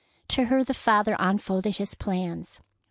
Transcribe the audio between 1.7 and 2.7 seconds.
his plans.